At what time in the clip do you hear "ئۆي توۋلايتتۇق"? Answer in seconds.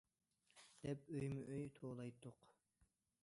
1.51-2.47